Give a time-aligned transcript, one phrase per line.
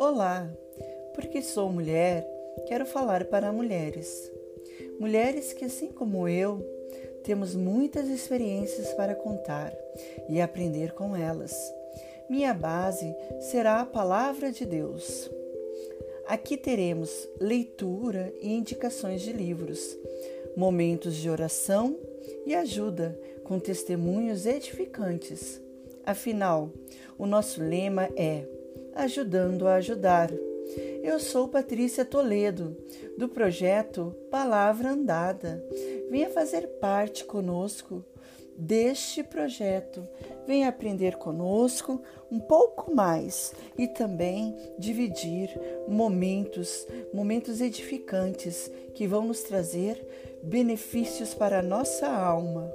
[0.00, 0.50] Olá!
[1.14, 2.26] Porque sou mulher,
[2.66, 4.32] quero falar para mulheres.
[4.98, 6.66] Mulheres que, assim como eu,
[7.22, 9.76] temos muitas experiências para contar
[10.26, 11.54] e aprender com elas.
[12.30, 13.14] Minha base
[13.50, 15.30] será a Palavra de Deus.
[16.26, 19.98] Aqui teremos leitura e indicações de livros,
[20.56, 21.94] momentos de oração
[22.46, 25.60] e ajuda com testemunhos edificantes.
[26.06, 26.70] Afinal,
[27.18, 28.46] o nosso lema é
[28.94, 30.30] Ajudando a Ajudar.
[31.02, 32.76] Eu sou Patrícia Toledo,
[33.16, 35.64] do projeto Palavra Andada.
[36.10, 38.04] Venha fazer parte conosco
[38.56, 40.06] deste projeto.
[40.46, 45.48] Venha aprender conosco um pouco mais e também dividir
[45.88, 50.06] momentos, momentos edificantes que vão nos trazer
[50.42, 52.70] benefícios para a nossa alma.